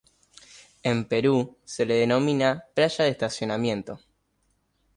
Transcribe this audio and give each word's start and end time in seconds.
En 0.81 1.05
Perú 1.07 1.57
se 1.63 1.85
le 1.85 1.93
denomina 1.93 2.63
playa 2.73 3.03
de 3.05 3.11
estacionamiento. 3.11 3.99